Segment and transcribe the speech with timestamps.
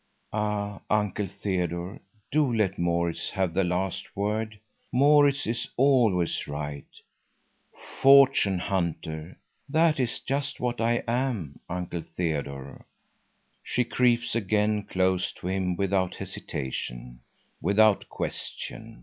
[0.33, 1.99] "Ah, Uncle Theodore,
[2.31, 4.59] do let Maurits have the last word.
[4.91, 6.87] Maurits is always right.
[8.01, 12.83] Fortune hunter,—that is just what I am, Uncle Theodore."
[13.61, 17.19] She creeps again close to him without hesitation,
[17.61, 18.99] without question.